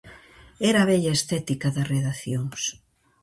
Era 0.69 0.79
a 0.81 0.89
vella 0.91 1.15
estética 1.17 1.67
das 1.75 1.89
redaccións. 1.93 2.61